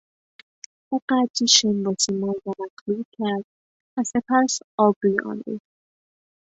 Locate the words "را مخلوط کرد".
2.45-3.45